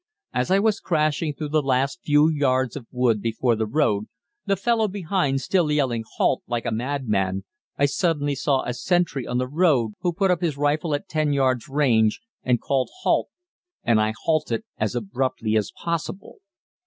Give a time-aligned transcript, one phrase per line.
[0.33, 4.05] As I was crashing through the last few yards of wood before the road,
[4.47, 7.43] the fellow behind still yelling "Halt!" like a madman,
[7.77, 11.33] I suddenly saw a sentry on the road who put up his rifle at 10
[11.33, 13.29] yards' range and called "Halt,"
[13.83, 16.39] and I halted as abruptly as possible.